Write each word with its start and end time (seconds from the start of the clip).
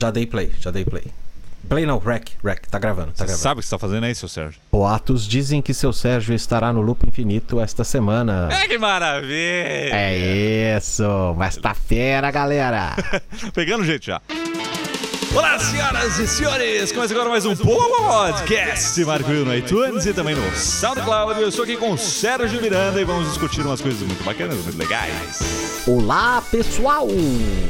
Já 0.00 0.10
dei 0.10 0.26
play, 0.26 0.50
já 0.58 0.70
dei 0.70 0.84
play. 0.84 1.04
Play 1.68 1.84
não, 1.84 1.98
rec, 1.98 2.30
rec, 2.42 2.66
tá 2.70 2.78
gravando, 2.78 3.08
tá 3.08 3.18
Você 3.18 3.24
gravando. 3.24 3.42
sabe 3.42 3.58
o 3.58 3.62
que 3.62 3.68
você 3.68 3.74
tá 3.74 3.78
fazendo 3.78 4.04
aí, 4.04 4.14
seu 4.14 4.28
Sérgio? 4.28 4.58
Boatos 4.72 5.26
dizem 5.26 5.60
que 5.60 5.74
seu 5.74 5.92
Sérgio 5.92 6.34
estará 6.34 6.72
no 6.72 6.80
loop 6.80 7.06
infinito 7.06 7.60
esta 7.60 7.84
semana. 7.84 8.48
É 8.50 8.66
que 8.66 8.78
maravilha! 8.78 9.94
É 9.94 10.76
isso, 10.78 11.34
mas 11.36 11.58
tá 11.58 11.74
fera, 11.74 12.30
galera. 12.30 12.96
Pegando 13.54 13.84
jeito 13.84 14.06
já. 14.06 14.22
Olá, 15.32 15.56
senhoras 15.60 16.18
e 16.18 16.26
senhores! 16.26 16.90
Começa 16.90 17.14
agora 17.14 17.30
mais 17.30 17.46
um 17.46 17.54
podcast 17.54 19.04
Marco 19.04 19.30
no 19.30 19.54
iTunes 19.54 20.04
e 20.04 20.12
também 20.12 20.34
no 20.34 20.42
SoundCloud. 20.56 21.40
Eu 21.40 21.48
estou 21.48 21.62
aqui 21.62 21.76
com 21.76 21.92
o 21.92 21.98
Sérgio 21.98 22.60
Miranda 22.60 23.00
e 23.00 23.04
vamos 23.04 23.28
discutir 23.28 23.60
umas 23.60 23.80
coisas 23.80 24.00
muito 24.02 24.24
bacanas, 24.24 24.56
muito 24.56 24.76
legais. 24.76 25.84
Olá, 25.86 26.42
pessoal. 26.50 27.06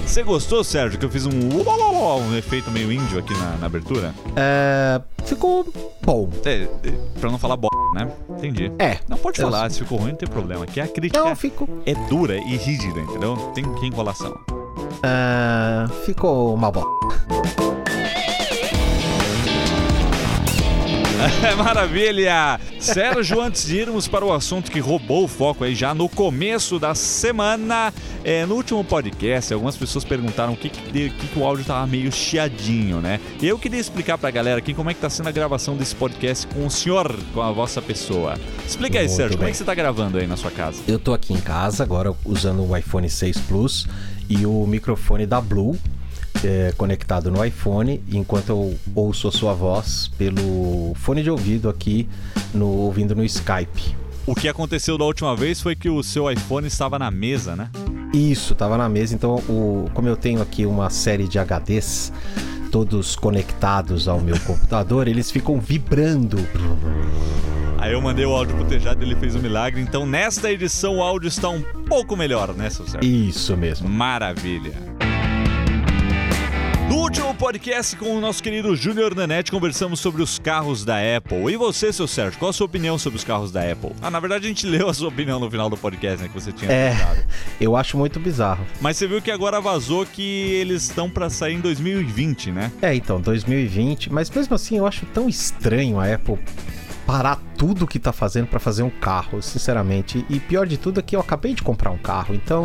Você 0.06 0.22
gostou, 0.22 0.64
Sérgio, 0.64 0.98
que 0.98 1.04
eu 1.04 1.10
fiz 1.10 1.26
um, 1.26 1.32
um 1.32 2.36
efeito 2.36 2.70
meio 2.70 2.90
índio 2.90 3.18
aqui 3.18 3.34
na, 3.34 3.56
na 3.58 3.66
abertura? 3.66 4.14
É, 4.34 4.98
ficou 5.26 5.70
bom. 6.02 6.30
É, 6.46 6.62
é, 6.62 6.92
pra 7.20 7.30
não 7.30 7.38
falar 7.38 7.58
b, 7.58 7.68
né? 7.94 8.10
Entendi. 8.30 8.72
É. 8.78 8.98
Não 9.06 9.18
pode 9.18 9.38
falar, 9.38 9.70
se 9.70 9.80
ficou 9.80 9.98
ruim 9.98 10.12
não 10.12 10.16
tem 10.16 10.28
problema. 10.28 10.64
Aqui 10.64 10.80
a 10.80 10.88
crítica 10.88 11.22
Não, 11.22 11.36
ficou. 11.36 11.68
é 11.84 11.94
dura 12.08 12.36
e 12.36 12.56
rígida, 12.56 13.00
entendeu? 13.00 13.36
Tem 13.54 13.64
que 13.74 13.86
enrolação. 13.86 14.34
É, 15.02 15.86
ficou 16.04 16.54
uma 16.54 16.70
bosta. 16.70 16.90
É 21.46 21.54
maravilha! 21.54 22.58
Sérgio, 22.78 23.42
antes 23.42 23.66
de 23.66 23.76
irmos 23.76 24.08
para 24.08 24.24
o 24.24 24.32
assunto 24.32 24.70
que 24.70 24.80
roubou 24.80 25.24
o 25.24 25.28
foco 25.28 25.64
aí 25.64 25.74
já 25.74 25.92
no 25.94 26.08
começo 26.08 26.78
da 26.78 26.94
semana, 26.94 27.92
é, 28.24 28.46
no 28.46 28.54
último 28.54 28.82
podcast, 28.82 29.52
algumas 29.52 29.76
pessoas 29.76 30.02
perguntaram 30.02 30.54
o 30.54 30.56
que, 30.56 30.70
que, 30.70 30.90
de- 30.90 31.10
que 31.10 31.26
que 31.26 31.38
o 31.38 31.44
áudio 31.44 31.62
tava 31.66 31.86
meio 31.86 32.10
chiadinho, 32.10 33.00
né? 33.02 33.20
E 33.40 33.46
eu 33.46 33.58
queria 33.58 33.78
explicar 33.78 34.16
pra 34.16 34.30
galera 34.30 34.58
aqui 34.60 34.72
como 34.72 34.88
é 34.90 34.94
que 34.94 35.00
tá 35.00 35.10
sendo 35.10 35.28
a 35.28 35.32
gravação 35.32 35.76
desse 35.76 35.94
podcast 35.94 36.46
com 36.46 36.64
o 36.66 36.70
senhor, 36.70 37.14
com 37.34 37.42
a 37.42 37.52
vossa 37.52 37.82
pessoa. 37.82 38.38
Explica 38.66 38.98
aí, 38.98 39.04
Muito 39.04 39.16
Sérgio, 39.16 39.36
como 39.36 39.42
é 39.42 39.46
bem. 39.46 39.52
que 39.52 39.58
você 39.58 39.64
tá 39.64 39.74
gravando 39.74 40.16
aí 40.16 40.26
na 40.26 40.38
sua 40.38 40.50
casa? 40.50 40.80
Eu 40.88 40.98
tô 40.98 41.12
aqui 41.12 41.34
em 41.34 41.40
casa 41.40 41.82
agora 41.82 42.14
usando 42.24 42.66
o 42.66 42.74
iPhone 42.74 43.08
6 43.10 43.36
Plus 43.42 43.86
e 44.30 44.46
o 44.46 44.66
microfone 44.66 45.26
da 45.26 45.40
Blue 45.40 45.76
é, 46.44 46.72
conectado 46.76 47.30
no 47.30 47.44
iPhone, 47.44 48.02
enquanto 48.10 48.50
eu 48.50 48.78
ouço 48.94 49.28
a 49.28 49.32
sua 49.32 49.52
voz 49.52 50.08
pelo 50.16 50.94
fone 50.94 51.22
de 51.22 51.30
ouvido 51.30 51.68
aqui 51.68 52.08
no 52.54 52.68
ouvindo 52.68 53.14
no 53.14 53.24
Skype. 53.24 53.96
O 54.26 54.34
que 54.34 54.48
aconteceu 54.48 54.96
da 54.96 55.04
última 55.04 55.34
vez 55.34 55.60
foi 55.60 55.74
que 55.74 55.88
o 55.88 56.02
seu 56.02 56.30
iPhone 56.30 56.66
estava 56.66 56.98
na 56.98 57.10
mesa, 57.10 57.56
né? 57.56 57.68
Isso, 58.14 58.54
tava 58.54 58.76
na 58.76 58.88
mesa. 58.88 59.14
Então, 59.14 59.36
o, 59.48 59.90
como 59.92 60.08
eu 60.08 60.16
tenho 60.16 60.40
aqui 60.40 60.66
uma 60.66 60.88
série 60.88 61.26
de 61.26 61.38
HDs, 61.38 62.12
todos 62.70 63.16
conectados 63.16 64.08
ao 64.08 64.20
meu 64.20 64.38
computador, 64.40 65.08
eles 65.08 65.30
ficam 65.30 65.58
vibrando. 65.58 66.38
Aí 67.80 67.92
eu 67.92 68.00
mandei 68.00 68.26
o 68.26 68.30
áudio 68.34 68.54
pro 68.56 68.64
Tejado 68.66 69.02
e 69.02 69.06
ele 69.08 69.16
fez 69.16 69.34
um 69.34 69.40
milagre. 69.40 69.80
Então, 69.80 70.04
nesta 70.04 70.52
edição, 70.52 70.98
o 70.98 71.02
áudio 71.02 71.28
está 71.28 71.48
um 71.48 71.62
pouco 71.62 72.14
melhor, 72.14 72.54
né, 72.54 72.68
seu 72.68 72.86
Sérgio? 72.86 73.10
Isso 73.10 73.56
mesmo. 73.56 73.88
Maravilha. 73.88 74.72
No 76.90 76.96
último 76.96 77.34
podcast 77.34 77.96
com 77.96 78.16
o 78.16 78.20
nosso 78.20 78.42
querido 78.42 78.74
Júnior 78.76 79.14
Nanete, 79.14 79.50
conversamos 79.50 79.98
sobre 80.00 80.22
os 80.22 80.38
carros 80.38 80.84
da 80.84 80.96
Apple. 81.16 81.50
E 81.50 81.56
você, 81.56 81.90
seu 81.92 82.06
Sérgio, 82.06 82.38
qual 82.38 82.50
a 82.50 82.52
sua 82.52 82.66
opinião 82.66 82.98
sobre 82.98 83.16
os 83.16 83.24
carros 83.24 83.50
da 83.50 83.62
Apple? 83.62 83.92
Ah, 84.02 84.10
na 84.10 84.20
verdade 84.20 84.44
a 84.44 84.48
gente 84.48 84.66
leu 84.66 84.88
a 84.88 84.92
sua 84.92 85.08
opinião 85.08 85.40
no 85.40 85.50
final 85.50 85.70
do 85.70 85.76
podcast, 85.76 86.20
né, 86.22 86.28
que 86.28 86.34
você 86.38 86.52
tinha 86.52 86.70
É. 86.70 86.90
comentado. 86.90 87.24
Eu 87.60 87.76
acho 87.76 87.96
muito 87.96 88.20
bizarro. 88.20 88.66
Mas 88.80 88.96
você 88.98 89.06
viu 89.06 89.22
que 89.22 89.30
agora 89.30 89.58
vazou 89.60 90.04
que 90.04 90.22
eles 90.52 90.82
estão 90.82 91.08
pra 91.08 91.30
sair 91.30 91.54
em 91.54 91.60
2020, 91.60 92.50
né? 92.50 92.70
É, 92.82 92.94
então, 92.94 93.20
2020. 93.20 94.12
Mas 94.12 94.28
mesmo 94.28 94.54
assim, 94.54 94.76
eu 94.76 94.86
acho 94.86 95.06
tão 95.06 95.28
estranho 95.28 95.98
a 95.98 96.12
Apple 96.12 96.38
parar 97.10 97.40
tudo 97.56 97.88
que 97.88 97.98
tá 97.98 98.12
fazendo 98.12 98.46
pra 98.46 98.60
fazer 98.60 98.84
um 98.84 98.90
carro, 98.90 99.42
sinceramente. 99.42 100.24
E 100.30 100.38
pior 100.38 100.66
de 100.66 100.76
tudo 100.76 101.00
é 101.00 101.02
que 101.02 101.16
eu 101.16 101.20
acabei 101.20 101.54
de 101.54 101.62
comprar 101.62 101.90
um 101.90 101.98
carro, 101.98 102.34
então 102.34 102.64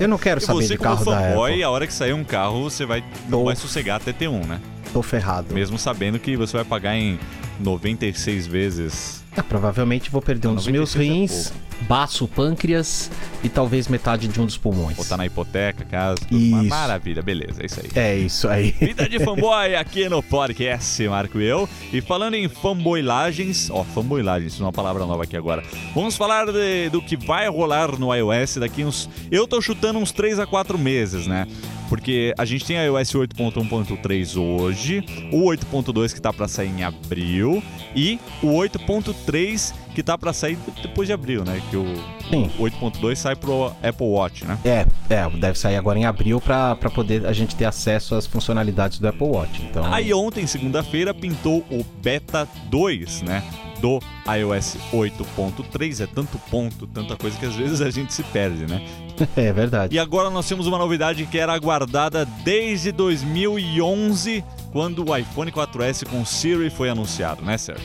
eu 0.00 0.08
não 0.08 0.16
quero 0.16 0.40
saber 0.44 0.62
você, 0.62 0.74
de 0.74 0.78
carro 0.78 1.04
da 1.04 1.20
fanboy, 1.20 1.50
Apple. 1.50 1.62
a 1.62 1.70
hora 1.70 1.86
que 1.86 1.92
sair 1.92 2.14
um 2.14 2.24
carro, 2.24 2.62
você 2.62 2.86
vai, 2.86 3.04
não 3.28 3.40
Tô. 3.40 3.44
vai 3.44 3.56
sossegar 3.56 3.96
até 3.96 4.12
ter 4.12 4.28
um, 4.28 4.40
né? 4.46 4.60
Tô 4.94 5.02
ferrado. 5.02 5.52
Mesmo 5.52 5.78
sabendo 5.78 6.18
que 6.18 6.36
você 6.36 6.56
vai 6.56 6.64
pagar 6.64 6.96
em 6.96 7.18
96 7.60 8.46
vezes. 8.46 9.21
É, 9.36 9.40
provavelmente 9.42 10.10
vou 10.10 10.20
perder 10.22 10.48
um 10.48 10.54
dos 10.54 10.66
meus 10.66 10.94
96 10.94 11.08
é 11.08 11.12
rins, 11.12 11.52
baço, 11.88 12.28
pâncreas 12.28 13.10
e 13.42 13.48
talvez 13.48 13.88
metade 13.88 14.28
de 14.28 14.40
um 14.40 14.46
dos 14.46 14.56
pulmões. 14.56 14.96
Botar 14.96 15.16
na 15.16 15.26
hipoteca, 15.26 15.84
casa. 15.84 16.20
Isso. 16.30 16.66
Maravilha, 16.68 17.22
beleza, 17.22 17.62
é 17.62 17.66
isso 17.66 17.80
aí. 17.80 17.90
É 17.94 18.16
isso 18.16 18.48
aí. 18.48 18.70
Vida 18.80 19.08
de 19.08 19.18
fanboy 19.18 19.74
aqui 19.74 20.08
no 20.08 20.22
podcast, 20.22 21.08
Marco 21.08 21.40
e 21.40 21.44
eu. 21.44 21.68
E 21.92 22.00
falando 22.00 22.34
em 22.34 22.48
fanboylagens, 22.48 23.70
ó, 23.70 23.84
fanboylagens, 23.84 24.58
uma 24.60 24.72
palavra 24.72 25.04
nova 25.06 25.24
aqui 25.24 25.36
agora. 25.36 25.62
Vamos 25.94 26.16
falar 26.16 26.46
de- 26.52 26.90
do 26.90 27.00
que 27.02 27.16
vai 27.16 27.48
rolar 27.48 27.98
no 27.98 28.14
iOS 28.14 28.56
daqui 28.56 28.84
uns. 28.84 29.08
Eu 29.30 29.46
tô 29.46 29.60
chutando 29.60 29.98
uns 29.98 30.12
3 30.12 30.38
a 30.38 30.46
4 30.46 30.78
meses, 30.78 31.26
né? 31.26 31.46
Porque 31.92 32.32
a 32.38 32.46
gente 32.46 32.64
tem 32.64 32.78
a 32.78 32.84
iOS 32.84 33.12
8.1.3 33.12 34.40
hoje, 34.40 35.04
o 35.30 35.44
8.2 35.50 36.14
que 36.14 36.22
tá 36.22 36.32
pra 36.32 36.48
sair 36.48 36.70
em 36.70 36.82
abril 36.82 37.62
e 37.94 38.18
o 38.42 38.46
8.3 38.46 39.74
que 39.94 40.02
tá 40.02 40.16
pra 40.16 40.32
sair 40.32 40.56
depois 40.80 41.06
de 41.06 41.12
abril, 41.12 41.44
né? 41.44 41.60
Que 41.68 41.76
o, 41.76 41.84
o 41.84 42.62
8.2 42.62 43.16
sai 43.16 43.36
pro 43.36 43.66
Apple 43.82 44.06
Watch, 44.06 44.46
né? 44.46 44.58
É, 44.64 44.86
é, 45.10 45.28
deve 45.38 45.58
sair 45.58 45.76
agora 45.76 45.98
em 45.98 46.06
abril 46.06 46.40
pra 46.40 46.74
poder 46.76 47.26
a 47.26 47.32
gente 47.34 47.54
ter 47.54 47.66
acesso 47.66 48.14
às 48.14 48.26
funcionalidades 48.26 48.98
do 48.98 49.06
Apple 49.06 49.26
Watch. 49.26 49.62
Então, 49.62 49.84
Aí 49.92 50.14
ontem, 50.14 50.46
segunda-feira, 50.46 51.12
pintou 51.12 51.58
o 51.70 51.84
Beta 52.00 52.48
2, 52.70 53.20
né? 53.20 53.44
Do 53.82 53.98
iOS 54.26 54.78
8.3. 54.92 56.04
É 56.04 56.06
tanto 56.06 56.38
ponto, 56.50 56.86
tanta 56.86 57.16
coisa 57.16 57.36
que 57.36 57.44
às 57.44 57.56
vezes 57.56 57.80
a 57.80 57.90
gente 57.90 58.14
se 58.14 58.22
perde, 58.22 58.64
né? 58.64 58.80
é 59.36 59.52
verdade. 59.52 59.96
E 59.96 59.98
agora 59.98 60.30
nós 60.30 60.48
temos 60.48 60.68
uma 60.68 60.78
novidade 60.78 61.26
que 61.26 61.36
era 61.36 61.52
aguardada 61.52 62.24
desde 62.24 62.92
2011, 62.92 64.44
quando 64.70 65.10
o 65.10 65.16
iPhone 65.16 65.50
4S 65.50 66.08
com 66.08 66.24
Siri 66.24 66.70
foi 66.70 66.88
anunciado, 66.88 67.42
né, 67.42 67.58
Sérgio? 67.58 67.84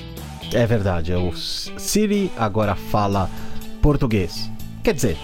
É 0.53 0.66
verdade. 0.68 1.13
O 1.13 1.34
Siri 1.35 2.31
agora 2.38 2.75
fala 2.75 3.29
português. 3.81 4.50
Quer 4.84 4.94
dizer, 4.94 5.18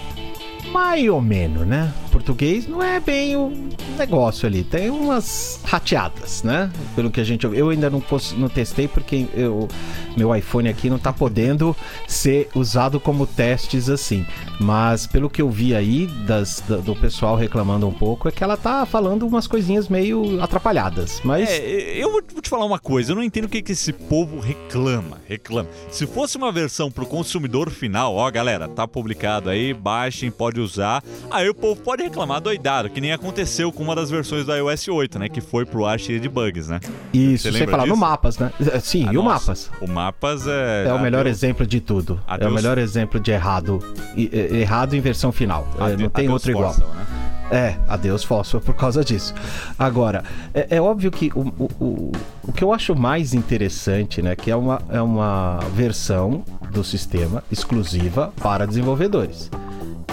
mais 0.74 1.08
ou 1.08 1.20
menos, 1.22 1.64
né? 1.64 1.94
Português 2.10 2.66
não 2.66 2.82
é 2.82 2.98
bem 2.98 3.36
o 3.36 3.52
negócio 3.96 4.46
ali. 4.46 4.64
Tem 4.64 4.90
umas 4.90 5.60
rateadas, 5.64 6.42
né? 6.42 6.70
Pelo 6.96 7.10
que 7.10 7.20
a 7.20 7.24
gente. 7.24 7.46
Eu 7.46 7.70
ainda 7.70 7.88
não, 7.88 8.00
cons- 8.00 8.34
não 8.36 8.48
testei 8.48 8.88
porque 8.88 9.26
eu, 9.34 9.68
meu 10.16 10.34
iPhone 10.34 10.68
aqui 10.68 10.90
não 10.90 10.98
tá 10.98 11.12
podendo 11.12 11.76
ser 12.08 12.48
usado 12.54 12.98
como 12.98 13.24
testes 13.26 13.88
assim. 13.88 14.26
Mas 14.60 15.06
pelo 15.06 15.30
que 15.30 15.40
eu 15.42 15.48
vi 15.50 15.74
aí 15.74 16.06
das, 16.26 16.62
da- 16.68 16.76
do 16.78 16.94
pessoal 16.96 17.36
reclamando 17.36 17.86
um 17.88 17.92
pouco, 17.92 18.28
é 18.28 18.32
que 18.32 18.42
ela 18.42 18.56
tá 18.56 18.84
falando 18.84 19.26
umas 19.26 19.46
coisinhas 19.46 19.88
meio 19.88 20.42
atrapalhadas. 20.42 21.20
Mas. 21.24 21.48
É, 21.50 21.96
eu 22.02 22.10
vou 22.10 22.22
te 22.22 22.48
falar 22.48 22.64
uma 22.64 22.78
coisa, 22.80 23.12
eu 23.12 23.16
não 23.16 23.22
entendo 23.22 23.44
o 23.44 23.48
que, 23.48 23.62
que 23.62 23.72
esse 23.72 23.92
povo 23.92 24.40
reclama, 24.40 25.18
reclama. 25.28 25.68
Se 25.90 26.06
fosse 26.06 26.36
uma 26.36 26.50
versão 26.50 26.90
pro 26.90 27.06
consumidor 27.06 27.70
final, 27.70 28.14
ó 28.16 28.28
galera, 28.30 28.66
tá 28.68 28.86
publicado 28.88 29.50
aí, 29.50 29.72
baixem, 29.74 30.30
pode 30.30 30.60
usar. 30.64 31.02
Aí 31.30 31.48
o 31.48 31.54
povo 31.54 31.80
pode 31.80 32.02
reclamar 32.02 32.40
doidado, 32.40 32.90
que 32.90 33.00
nem 33.00 33.12
aconteceu 33.12 33.70
com 33.70 33.82
uma 33.82 33.94
das 33.94 34.10
versões 34.10 34.44
do 34.46 34.52
iOS 34.54 34.88
8, 34.88 35.18
né, 35.18 35.28
que 35.28 35.40
foi 35.40 35.64
pro 35.64 35.84
ar 35.86 35.98
cheio 36.00 36.18
de 36.18 36.28
bugs, 36.28 36.68
né? 36.68 36.80
Isso, 37.12 37.50
Você 37.52 37.58
sem 37.58 37.66
falar 37.66 37.84
no 37.86 37.92
disso? 37.94 38.00
Mapas, 38.00 38.38
né? 38.38 38.50
Sim, 38.82 39.06
Ah, 39.08 39.12
e 39.12 39.18
o 39.18 39.22
nossa, 39.22 39.52
Mapas? 39.52 39.70
O 39.80 39.86
Mapas 39.86 40.46
é... 40.46 40.86
É 40.88 40.92
o 40.92 40.98
melhor 41.00 41.20
adeus- 41.20 41.36
exemplo 41.36 41.66
de 41.66 41.80
tudo. 41.80 42.20
É 42.28 42.34
Adeus. 42.34 42.50
o 42.50 42.54
melhor 42.54 42.78
exemplo 42.78 43.20
de 43.20 43.30
errado. 43.30 43.78
Errado 44.16 44.94
em 44.94 45.00
versão 45.00 45.30
final. 45.32 45.66
É, 45.78 45.84
ade- 45.84 46.02
não 46.02 46.10
tem 46.10 46.24
adeus 46.26 46.32
outro 46.32 46.50
igual. 46.50 46.72
fóssil, 46.74 46.86
né? 46.94 47.06
É, 47.50 47.76
adeus 47.88 48.24
fósforo 48.24 48.64
por 48.64 48.74
causa 48.74 49.04
disso. 49.04 49.34
Agora, 49.78 50.24
é, 50.54 50.76
é 50.76 50.80
óbvio 50.80 51.10
que 51.10 51.30
o, 51.34 51.40
o, 51.58 51.70
o, 51.84 52.12
o 52.48 52.52
que 52.52 52.64
eu 52.64 52.72
acho 52.72 52.96
mais 52.96 53.34
interessante, 53.34 54.22
né, 54.22 54.34
que 54.34 54.50
é 54.50 54.56
uma, 54.56 54.80
é 54.88 55.00
uma 55.00 55.58
versão 55.74 56.42
do 56.72 56.82
sistema 56.82 57.44
exclusiva 57.52 58.32
para 58.42 58.66
desenvolvedores. 58.66 59.50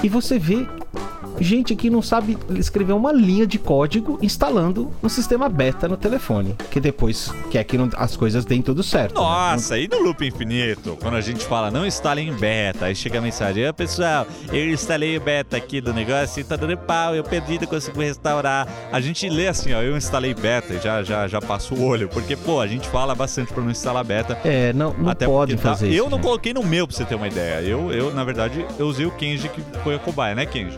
E 0.03 0.09
você 0.09 0.39
vê 0.39 0.67
gente 1.39 1.75
que 1.75 1.89
não 1.89 2.01
sabe 2.01 2.37
escrever 2.55 2.93
uma 2.93 3.11
linha 3.11 3.47
de 3.47 3.57
código 3.57 4.19
instalando 4.21 4.91
um 5.01 5.09
sistema 5.09 5.49
beta 5.49 5.87
no 5.87 5.97
telefone, 5.97 6.55
que 6.69 6.79
depois 6.79 7.31
quer 7.49 7.63
que 7.63 7.77
não- 7.77 7.89
as 7.95 8.15
coisas 8.15 8.45
deem 8.45 8.61
tudo 8.61 8.83
certo. 8.83 9.15
né? 9.15 9.21
Nossa, 9.21 9.77
e 9.77 9.87
no 9.87 9.99
loop 10.03 10.25
infinito? 10.25 10.97
Quando 11.01 11.15
a 11.15 11.21
gente 11.21 11.43
fala 11.45 11.71
não 11.71 11.85
instale 11.85 12.21
em 12.21 12.33
beta, 12.33 12.85
aí 12.85 12.95
chega 12.95 13.17
a 13.19 13.21
mensagem: 13.21 13.67
Ô 13.67 13.73
pessoal, 13.73 14.27
eu 14.51 14.69
instalei 14.69 15.17
o 15.17 15.21
beta 15.21 15.57
aqui 15.57 15.81
do 15.81 15.93
negócio 15.93 16.39
e 16.41 16.43
tá 16.43 16.55
dando 16.55 16.77
pau, 16.77 17.15
eu 17.15 17.23
perdi, 17.23 17.59
não 17.59 17.67
consigo 17.67 17.99
restaurar. 18.01 18.67
A 18.91 18.99
gente 18.99 19.27
lê 19.29 19.47
assim, 19.47 19.73
ó, 19.73 19.81
eu 19.81 19.97
instalei 19.97 20.33
beta 20.33 20.73
e 20.73 20.79
já, 20.79 21.01
já, 21.03 21.27
já 21.27 21.41
passa 21.41 21.73
o 21.73 21.83
olho, 21.83 22.07
porque, 22.09 22.35
pô, 22.35 22.59
a 22.59 22.67
gente 22.67 22.87
fala 22.87 23.15
bastante 23.15 23.51
pra 23.53 23.63
não 23.63 23.71
instalar 23.71 24.03
beta. 24.03 24.37
É, 24.43 24.71
não, 24.73 24.93
não 24.93 25.09
Até 25.09 25.25
pode 25.25 25.55
tá- 25.55 25.61
fazer 25.61 25.89
isso. 25.89 25.97
Eu 25.97 26.09
não 26.09 26.17
né? 26.17 26.23
coloquei 26.23 26.53
no 26.53 26.63
meu 26.63 26.87
pra 26.87 26.95
você 26.95 27.05
ter 27.05 27.15
uma 27.15 27.27
ideia. 27.27 27.61
Eu, 27.61 27.91
eu, 27.91 28.13
na 28.13 28.23
verdade, 28.23 28.65
eu 28.77 28.85
usei 28.87 29.05
o 29.05 29.11
Kenji 29.11 29.49
que 29.49 29.61
foi 29.83 29.95
a 29.95 29.99
cobaia, 29.99 30.35
né, 30.35 30.45
Kenji? 30.45 30.75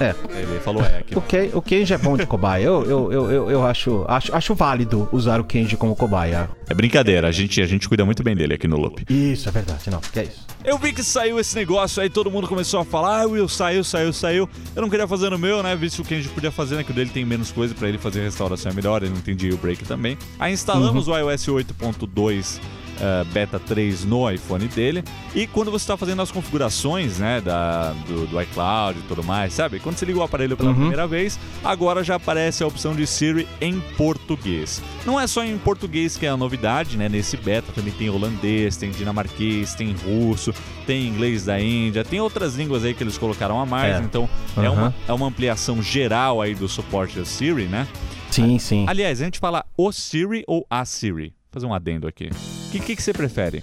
É. 0.00 0.14
Ele 0.36 0.60
falou 0.60 0.82
é 0.82 0.98
aqui. 0.98 1.16
O, 1.16 1.20
Ken, 1.20 1.50
o 1.52 1.62
Kenji 1.62 1.94
é 1.94 1.98
bom 1.98 2.16
de 2.16 2.26
cobaia. 2.26 2.64
Eu, 2.64 2.84
eu, 2.84 3.12
eu, 3.12 3.30
eu, 3.30 3.50
eu 3.50 3.66
acho, 3.66 4.04
acho, 4.08 4.34
acho 4.34 4.54
válido 4.54 5.08
usar 5.12 5.40
o 5.40 5.44
Kenji 5.44 5.76
como 5.76 5.94
cobaia. 5.94 6.48
É 6.68 6.74
brincadeira, 6.74 7.28
a 7.28 7.32
gente, 7.32 7.60
a 7.60 7.66
gente 7.66 7.88
cuida 7.88 8.04
muito 8.04 8.22
bem 8.22 8.34
dele 8.34 8.54
aqui 8.54 8.66
no 8.66 8.76
Loop. 8.76 9.04
Isso, 9.08 9.48
é 9.48 9.52
verdade. 9.52 9.90
Não, 9.90 10.00
que 10.00 10.18
é 10.18 10.24
isso. 10.24 10.46
Eu 10.64 10.78
vi 10.78 10.92
que 10.92 11.02
saiu 11.02 11.38
esse 11.40 11.54
negócio 11.56 12.02
aí, 12.02 12.08
todo 12.08 12.30
mundo 12.30 12.46
começou 12.46 12.80
a 12.80 12.84
falar, 12.84 13.22
ah, 13.22 13.26
Will, 13.26 13.48
saiu, 13.48 13.82
saiu, 13.82 14.12
saiu. 14.12 14.48
Eu 14.74 14.82
não 14.82 14.88
queria 14.88 15.08
fazer 15.08 15.30
no 15.30 15.38
meu, 15.38 15.62
né? 15.62 15.74
Visto 15.74 15.96
que 15.96 16.02
o 16.02 16.04
Kenji 16.04 16.28
podia 16.28 16.50
fazer, 16.50 16.76
né? 16.76 16.84
Que 16.84 16.92
o 16.92 16.94
dele 16.94 17.10
tem 17.10 17.24
menos 17.24 17.50
coisa 17.50 17.74
pra 17.74 17.88
ele 17.88 17.98
fazer 17.98 18.22
restauração 18.22 18.70
é 18.70 18.74
melhor, 18.74 19.02
ele 19.02 19.10
não 19.10 19.18
entendia 19.18 19.52
o 19.52 19.56
break 19.56 19.84
também. 19.84 20.16
Aí 20.38 20.52
instalamos 20.52 21.08
o 21.08 21.16
iOS 21.16 21.46
8.2 21.46 22.60
uh, 23.02 23.24
Beta 23.32 23.58
3 23.58 24.04
no 24.04 24.30
iPhone 24.30 24.66
dele. 24.68 25.02
E 25.34 25.46
quando 25.46 25.70
você 25.70 25.82
está 25.84 25.96
fazendo 25.96 26.22
as 26.22 26.30
configurações, 26.30 27.18
né, 27.18 27.40
da, 27.40 27.92
do, 28.06 28.26
do 28.26 28.40
iCloud 28.42 28.98
e 28.98 29.02
tudo 29.02 29.22
mais, 29.24 29.52
sabe? 29.52 29.80
Quando 29.80 29.96
você 29.96 30.04
liga 30.06 30.18
o 30.18 30.22
aparelho 30.22 30.56
pela 30.56 30.70
Uhum. 30.70 30.76
primeira 30.76 31.06
vez, 31.06 31.38
agora 31.64 32.02
já 32.04 32.14
aparece 32.14 32.62
a 32.62 32.66
opção 32.66 32.94
de 32.94 33.06
Siri 33.06 33.46
em 33.60 33.80
português. 33.96 34.80
Não 35.04 35.18
é 35.20 35.26
só 35.26 35.44
em 35.44 35.56
português 35.58 36.16
que 36.16 36.26
é 36.26 36.28
a 36.28 36.36
novidade, 36.36 36.96
né? 36.96 37.08
Nesse 37.08 37.36
beta 37.36 37.72
também 37.72 37.92
tem 37.92 38.08
holandês, 38.08 38.76
tem 38.76 38.90
dinamarquês, 38.90 39.74
tem 39.74 39.92
russo, 39.92 40.54
tem 40.86 41.06
inglês 41.06 41.44
da 41.44 41.60
Índia, 41.60 42.04
tem 42.04 42.20
outras 42.20 42.54
línguas 42.56 42.84
aí 42.84 42.94
que 42.94 43.02
eles 43.02 43.18
colocaram 43.18 43.60
a 43.60 43.66
mais. 43.66 43.96
É. 43.96 44.00
Então 44.00 44.28
é, 44.56 44.68
Uhum. 44.68 44.74
uma, 44.74 44.94
é 45.08 45.12
uma 45.12 45.26
ampliação 45.26 45.82
geral 45.82 46.40
aí 46.40 46.54
do 46.54 46.68
suporte 46.68 47.18
da 47.18 47.24
Siri, 47.24 47.64
né? 47.64 47.86
Sim, 48.30 48.58
sim. 48.58 48.84
Aliás, 48.88 49.20
a 49.20 49.24
gente 49.24 49.38
fala 49.38 49.64
o 49.76 49.92
Siri 49.92 50.42
ou 50.46 50.66
a 50.70 50.84
Siri? 50.84 51.34
Vou 51.52 51.60
fazer 51.60 51.66
um 51.66 51.74
adendo 51.74 52.06
aqui. 52.08 52.30
O 52.68 52.70
que, 52.72 52.80
que, 52.80 52.96
que 52.96 53.02
você 53.02 53.12
prefere? 53.12 53.62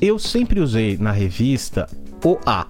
Eu 0.00 0.18
sempre 0.18 0.60
usei 0.60 0.98
na 0.98 1.12
revista 1.12 1.88
o 2.22 2.36
A. 2.44 2.66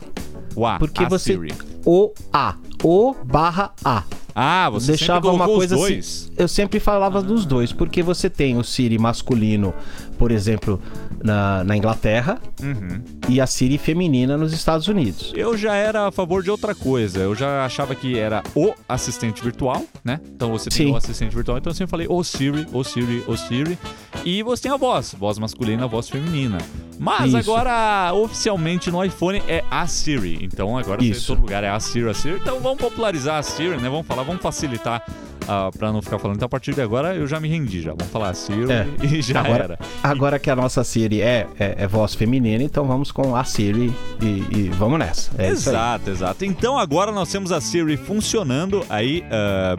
O 0.54 0.64
A, 0.64 0.78
Porque 0.78 1.02
a 1.02 1.08
você. 1.08 1.32
Siri. 1.32 1.52
O 1.84 2.12
A. 2.32 2.54
O 2.84 3.12
barra 3.24 3.72
A. 3.84 4.04
Ah, 4.34 4.70
você 4.70 4.92
deixava 4.92 5.26
sempre 5.28 5.36
uma 5.36 5.44
coisa 5.46 5.74
os 5.74 5.82
assim. 5.82 5.92
dois. 5.94 6.32
Eu 6.38 6.48
sempre 6.48 6.78
falava 6.80 7.20
dos 7.20 7.44
dois, 7.44 7.70
porque 7.72 8.02
você 8.02 8.30
tem 8.30 8.56
o 8.56 8.62
Siri 8.64 8.98
masculino, 8.98 9.74
por 10.16 10.30
exemplo, 10.30 10.80
na, 11.22 11.62
na 11.64 11.76
Inglaterra, 11.76 12.40
Uhum. 12.62 13.02
e 13.28 13.40
a 13.42 13.46
Siri 13.46 13.76
feminina 13.76 14.38
nos 14.38 14.52
Estados 14.54 14.88
Unidos. 14.88 15.32
Eu 15.36 15.54
já 15.58 15.74
era 15.74 16.06
a 16.08 16.12
favor 16.12 16.42
de 16.42 16.50
outra 16.50 16.74
coisa. 16.74 17.18
Eu 17.18 17.34
já 17.34 17.64
achava 17.66 17.94
que 17.94 18.18
era 18.18 18.42
o 18.54 18.72
assistente 18.88 19.42
virtual, 19.42 19.84
né? 20.02 20.18
Então 20.34 20.50
você 20.52 20.70
tem 20.70 20.86
Sim. 20.86 20.92
o 20.92 20.96
assistente 20.96 21.34
virtual. 21.34 21.58
Então 21.58 21.70
eu 21.70 21.74
sempre 21.74 21.90
falei 21.90 22.06
o 22.08 22.22
Siri, 22.24 22.66
o 22.72 22.82
Siri, 22.84 23.24
o 23.26 23.36
Siri. 23.36 23.78
E 24.24 24.42
você 24.42 24.62
tem 24.64 24.72
a 24.72 24.76
voz, 24.76 25.14
voz 25.18 25.38
masculina, 25.38 25.86
voz 25.86 26.08
feminina. 26.08 26.58
Mas 26.98 27.28
Isso. 27.28 27.36
agora, 27.38 28.12
oficialmente 28.14 28.90
no 28.90 29.02
iPhone 29.04 29.42
é 29.48 29.64
a 29.70 29.86
Siri. 29.88 30.38
Então 30.42 30.78
agora 30.78 31.02
em 31.02 31.08
Isso. 31.10 31.26
todo 31.28 31.40
lugar 31.40 31.64
é 31.64 31.68
a 31.70 31.80
Siri, 31.80 32.08
a 32.08 32.14
Siri. 32.14 32.36
Então 32.40 32.60
vamos 32.60 32.78
popularizar 32.78 33.38
a 33.38 33.42
Siri, 33.42 33.76
né? 33.78 33.88
Vamos 33.88 34.06
falar, 34.06 34.22
vamos 34.22 34.40
facilitar 34.40 35.04
ah, 35.48 35.70
pra 35.76 35.92
não 35.92 36.00
ficar 36.00 36.20
falando. 36.20 36.36
Então 36.36 36.46
a 36.46 36.48
partir 36.48 36.72
de 36.72 36.80
agora 36.80 37.16
eu 37.16 37.26
já 37.26 37.40
me 37.40 37.48
rendi 37.48 37.82
já. 37.82 37.90
Vamos 37.90 38.12
falar 38.12 38.28
a 38.30 38.34
Siri 38.34 38.70
É. 38.70 38.86
e 39.04 39.20
já 39.20 39.40
Agora- 39.40 39.64
era. 39.64 39.78
Agora 40.00 40.38
que 40.38 40.48
a 40.48 40.54
nossa 40.54 40.84
Siri 40.84 41.20
é, 41.20 41.48
é, 41.58 41.74
é 41.78 41.86
voz 41.88 42.14
feminina, 42.14 42.62
então 42.62 42.84
vamos 42.84 43.10
com 43.10 43.34
a 43.34 43.42
Siri 43.42 43.92
e, 44.20 44.26
e 44.56 44.70
vamos 44.78 45.00
nessa. 45.00 45.32
É 45.36 45.48
exato, 45.48 46.08
exato. 46.10 46.44
Então 46.44 46.78
agora 46.78 47.10
nós 47.10 47.28
temos 47.32 47.50
a 47.50 47.60
Siri 47.60 47.96
funcionando 47.96 48.84
aí. 48.88 49.24
ah, 49.32 49.74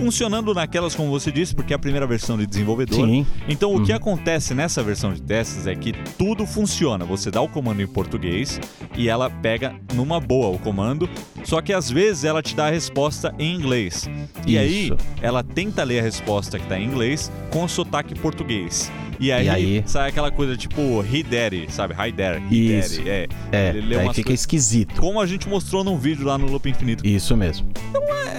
funcionando 0.00 0.54
naquelas, 0.54 0.94
como 0.94 1.10
você 1.10 1.30
disse, 1.30 1.54
porque 1.54 1.72
é 1.74 1.76
a 1.76 1.78
primeira 1.78 2.06
versão 2.06 2.38
de 2.38 2.46
desenvolvedor. 2.46 3.06
Sim. 3.06 3.26
Então 3.48 3.74
o 3.74 3.82
que 3.84 3.90
Uhum. 3.92 3.96
acontece 3.98 4.54
nessa 4.54 4.82
versão 4.82 5.12
de 5.12 5.20
testes 5.20 5.66
é 5.66 5.74
que 5.74 5.92
tudo 6.16 6.46
funciona. 6.46 7.04
Você 7.04 7.30
dá 7.30 7.40
o 7.42 7.48
comando 7.48 7.82
em 7.82 7.86
português 7.86 8.58
e 8.96 9.08
ela 9.08 9.28
pega 9.28 9.74
numa 9.94 10.18
boa 10.18 10.48
o 10.48 10.58
comando, 10.58 11.08
só 11.44 11.60
que 11.60 11.72
às 11.72 11.90
vezes 11.90 12.24
ela 12.24 12.42
te 12.42 12.56
dá 12.56 12.68
a 12.68 12.70
resposta 12.70 13.34
em 13.38 13.54
inglês. 13.54 14.08
E 14.46 14.56
aí 14.56 14.86
Isso. 14.86 14.96
ela 15.20 15.42
tenta 15.42 15.84
ler 15.84 16.00
a 16.00 16.02
resposta 16.02 16.58
que 16.58 16.66
tá 16.66 16.78
em 16.78 16.84
inglês 16.86 17.30
com 17.50 17.68
sotaque 17.68 18.14
português. 18.14 18.90
E 19.20 19.30
aí, 19.30 19.48
aí? 19.50 19.82
sai 19.86 20.08
aquela 20.08 20.30
coisa 20.30 20.56
tipo 20.56 21.04
he 21.04 21.22
daddy, 21.22 21.66
sabe? 21.70 21.94
Hi 21.94 22.08
he 22.50 22.78
Isso. 22.78 22.96
daddy. 22.98 23.08
É, 23.10 23.28
É, 23.52 23.68
ele 23.76 23.94
aí 23.94 24.08
fica 24.08 24.28
coisas- 24.28 24.40
esquisito. 24.40 25.00
como 25.00 25.20
a 25.20 25.26
gente 25.26 25.46
mostrou 25.48 25.84
num 25.84 25.96
vídeo 25.98 26.24
lá 26.24 26.38
no 26.38 26.46
Loop 26.46 26.66
Infinito. 26.68 27.06
Isso 27.06 27.36
mesmo. 27.36 27.68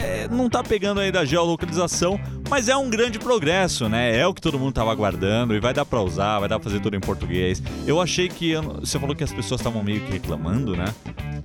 É, 0.04 0.28
não 0.30 0.50
tá 0.50 0.64
pegando 0.64 1.00
aí 1.00 1.12
da 1.12 1.24
geolocalização, 1.24 2.20
mas 2.50 2.68
é 2.68 2.76
um 2.76 2.90
grande 2.90 3.20
progresso, 3.20 3.88
né? 3.88 4.18
É 4.18 4.26
o 4.26 4.34
que 4.34 4.42
todo 4.42 4.58
mundo 4.58 4.74
tava 4.74 4.92
aguardando 4.92 5.54
e 5.56 5.60
vai 5.60 5.74
dar 5.74 5.86
pra 5.86 6.02
usar, 6.02 6.40
vai 6.40 6.50
dar 6.50 6.60
pra 6.60 6.70
fazer 6.70 6.82
tudo 6.82 6.96
em 6.96 7.00
português. 7.00 7.62
Eu 7.86 8.02
achei 8.02 8.28
que. 8.28 8.50
eu 8.52 8.62
Você 8.80 8.98
falou 9.00 9.16
que 9.16 9.24
as 9.24 9.32
pessoas 9.32 9.62
estavam 9.62 9.84
meio 9.84 10.00
que 10.02 10.12
reclamando, 10.12 10.76
né? 10.76 10.86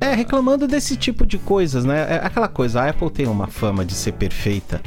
É, 0.00 0.14
reclamando 0.14 0.66
desse 0.68 0.96
tipo 0.96 1.26
de 1.26 1.38
coisas, 1.38 1.84
né? 1.84 2.06
É 2.08 2.26
aquela 2.26 2.48
coisa, 2.48 2.82
a 2.82 2.90
Apple 2.90 3.10
tem 3.10 3.26
uma 3.26 3.46
fama 3.46 3.84
de 3.84 3.94
ser 3.94 4.12
perfeita 4.12 4.80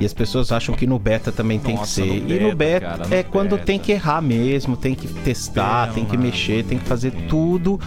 e 0.00 0.04
as 0.04 0.12
pessoas 0.12 0.50
acham 0.50 0.74
que 0.74 0.86
no 0.86 0.98
beta 0.98 1.30
também 1.30 1.58
tem 1.58 1.74
que 1.74 1.80
Nossa, 1.80 1.94
ser. 2.02 2.06
no 2.20 2.30
e 2.34 2.40
no 2.40 2.54
beta, 2.54 2.56
beta 2.56 2.86
cara, 2.98 3.06
no 3.08 3.14
é 3.14 3.22
quando 3.22 3.50
beta. 3.52 3.64
tem 3.64 3.78
que 3.78 3.92
errar 3.92 4.20
mesmo, 4.20 4.76
tem 4.76 4.94
que 4.94 5.06
testar, 5.06 5.92
tem 5.92 6.04
que 6.04 6.16
mexer, 6.16 6.64
tem 6.64 6.78
que 6.78 6.84
fazer 6.84 7.12
tudo. 7.28 7.80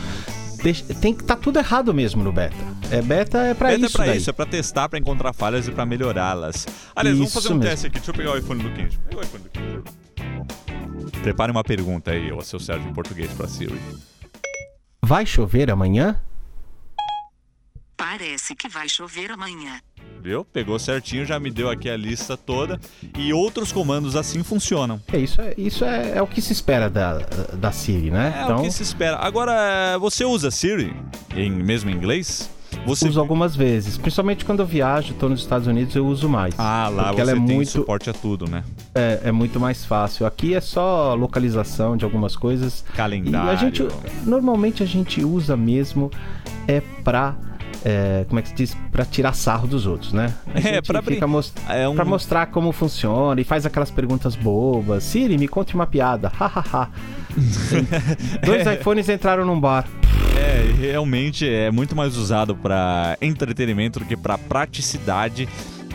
Tem 1.00 1.14
que 1.14 1.24
tá 1.24 1.38
tudo 1.38 1.58
errado 1.58 1.94
mesmo 1.94 2.22
no 2.22 2.34
beta. 2.34 2.56
É 2.92 3.02
beta 3.02 3.38
é 3.40 3.54
pra 3.54 3.70
Beta 3.70 3.86
isso 3.86 3.96
é 3.96 3.98
pra 3.98 4.06
daí. 4.08 4.18
isso, 4.18 4.30
é 4.30 4.34
pra 4.34 4.46
testar, 4.46 4.90
pra 4.90 5.00
encontrar 5.00 5.32
falhas 5.32 5.68
e 5.68 5.72
pra 5.72 5.86
melhorá-las. 5.86 6.68
Aliás, 6.96 7.16
vamos 7.18 7.32
Isso 7.32 7.42
fazer 7.42 7.54
um 7.54 7.58
mesmo. 7.58 7.70
teste 7.72 7.88
aqui. 7.88 7.96
Deixa 7.98 8.12
eu 8.12 8.16
pegar 8.16 8.32
o 8.34 8.38
iPhone 8.38 8.62
do 8.64 8.70
Kenji. 8.72 8.98
Pega 9.10 9.22
o 9.22 9.24
iPhone 9.24 9.44
do 9.44 9.50
Kenji. 9.50 9.80
Prepare 11.24 11.50
uma 11.52 11.64
pergunta 11.64 12.12
aí, 12.12 12.30
ô 12.32 12.42
seu 12.42 12.60
Sérgio, 12.60 12.90
em 12.90 12.94
português 12.94 13.32
pra 13.32 13.48
Siri. 13.48 13.80
Vai 15.02 15.26
chover 15.26 15.72
amanhã? 15.72 16.20
Parece 18.10 18.56
que 18.56 18.68
vai 18.68 18.90
chover 18.90 19.30
amanhã. 19.30 19.80
Viu? 20.20 20.44
Pegou 20.44 20.80
certinho, 20.80 21.24
já 21.28 21.40
me 21.40 21.52
deu 21.52 21.70
aqui 21.70 21.88
a 21.88 21.96
lista 21.96 22.36
toda. 22.36 22.80
E 23.16 23.32
outros 23.32 23.72
comandos 23.72 24.16
assim 24.16 24.42
funcionam. 24.42 25.00
É 25.14 25.20
isso, 25.20 25.40
é, 25.40 25.54
isso 25.56 25.86
é, 25.86 26.18
é 26.18 26.22
o 26.22 26.26
que 26.26 26.42
se 26.42 26.52
espera 26.52 26.90
da, 26.90 27.20
da 27.54 27.72
Siri, 27.72 28.10
né? 28.10 28.34
É 28.36 28.44
então, 28.46 28.58
o 28.58 28.64
que 28.64 28.72
se 28.72 28.82
espera. 28.82 29.18
Agora, 29.18 29.96
você 30.00 30.26
usa 30.26 30.50
Siri, 30.50 30.92
em, 31.36 31.52
mesmo 31.52 31.92
em 31.92 31.94
inglês? 31.94 32.50
Você... 32.84 33.08
uso 33.08 33.20
algumas 33.20 33.56
vezes. 33.56 33.96
Principalmente 33.96 34.44
quando 34.44 34.62
eu 34.62 34.66
viajo, 34.66 35.14
tô 35.14 35.30
nos 35.30 35.42
Estados 35.42 35.68
Unidos, 35.68 35.96
eu 35.96 36.08
uso 36.08 36.28
mais. 36.28 36.56
Ah, 36.58 36.90
lá 36.90 37.04
porque 37.10 37.18
você 37.18 37.22
ela 37.22 37.32
é 37.32 37.36
tem 37.36 37.56
muito, 37.56 37.70
suporte 37.70 38.10
a 38.10 38.14
tudo, 38.14 38.50
né? 38.50 38.64
é, 38.96 39.20
é 39.26 39.32
muito 39.32 39.60
mais 39.60 39.86
fácil. 39.86 40.26
Aqui 40.26 40.56
é 40.56 40.62
só 40.62 41.14
localização 41.14 41.96
de 41.96 42.06
algumas 42.06 42.36
coisas. 42.36 42.84
E 42.92 42.98
Calendário. 42.98 43.52
a 43.52 43.56
gente, 43.56 43.88
normalmente 44.26 44.82
a 44.82 44.86
gente 44.88 45.24
usa 45.24 45.56
mesmo 45.56 46.10
é 46.68 46.82
pra, 47.04 47.36
é, 47.86 48.26
como 48.28 48.40
é 48.40 48.42
que 48.42 48.50
se 48.50 48.56
diz? 48.56 48.78
Pra 48.92 49.06
tirar 49.06 49.34
sarro 49.34 49.68
dos 49.68 49.86
outros, 49.86 50.14
né? 50.14 50.34
A 50.54 50.60
É, 50.60 50.82
pra 50.82 51.02
brin- 51.02 51.16
fica 51.16 51.28
most... 51.28 51.54
É 51.70 51.88
um... 51.88 51.96
pra 51.96 52.06
mostrar 52.06 52.48
como 52.48 52.72
funciona 52.72 53.40
e 53.40 53.44
faz 53.44 53.66
aquelas 53.66 53.90
perguntas 53.92 54.36
bobas. 54.36 55.04
Siri, 55.04 55.38
me 55.38 55.48
conte 55.48 55.76
uma 55.76 55.88
piada. 55.88 56.30
Hahaha. 56.30 56.90
Dois 58.46 58.66
iPhones 58.68 59.08
entraram 59.10 59.46
num 59.46 59.60
bar. 59.60 59.86
É, 60.38 60.72
realmente 60.80 61.48
é 61.48 61.70
muito 61.72 61.96
mais 61.96 62.16
usado 62.18 62.56
pra 62.56 63.18
entretenimento 63.22 64.00
do 64.00 64.06
que 64.06 64.16
pra 64.16 64.38
praticidade. 64.38 65.48